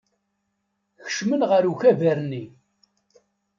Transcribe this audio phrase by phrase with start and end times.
[1.05, 2.43] Kecmen ɣer ukabar-nni.